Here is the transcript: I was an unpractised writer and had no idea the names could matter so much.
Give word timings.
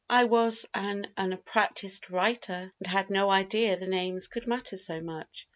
I 0.09 0.23
was 0.23 0.65
an 0.73 1.05
unpractised 1.15 2.09
writer 2.09 2.71
and 2.79 2.87
had 2.87 3.11
no 3.11 3.29
idea 3.29 3.77
the 3.77 3.85
names 3.85 4.29
could 4.29 4.47
matter 4.47 4.75
so 4.75 4.99
much. 4.99 5.47